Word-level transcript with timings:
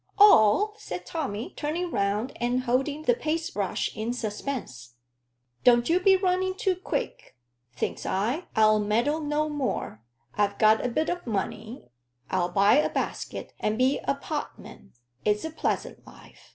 "All?" 0.17 0.73
said 0.79 1.05
Tommy, 1.05 1.53
turning 1.55 1.91
round 1.91 2.35
and 2.37 2.61
holding 2.63 3.03
the 3.03 3.13
paste 3.13 3.53
brush 3.53 3.95
in 3.95 4.13
suspense. 4.13 4.95
"Don't 5.63 5.89
you 5.89 5.99
be 5.99 6.15
running 6.17 6.55
too 6.55 6.75
quick. 6.75 7.37
Thinks 7.75 8.03
I, 8.03 8.45
'I'll 8.55 8.79
meddle 8.79 9.19
no 9.19 9.47
more. 9.47 10.01
I've 10.33 10.57
got 10.57 10.83
a 10.83 10.89
bit 10.89 11.11
o' 11.11 11.19
money 11.25 11.91
I'll 12.31 12.49
buy 12.49 12.77
a 12.77 12.89
basket, 12.89 13.53
and 13.59 13.77
be 13.77 13.99
a 14.05 14.15
pot 14.15 14.57
man. 14.57 14.93
It's 15.23 15.45
a 15.45 15.51
pleasant 15.51 16.03
life. 16.07 16.49